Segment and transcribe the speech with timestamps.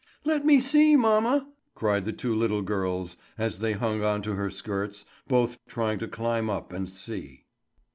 [0.25, 4.49] "Let me see, mamma!" cried the two little girls, as they hung on to her
[4.49, 7.45] skirts, both trying to climb up and see.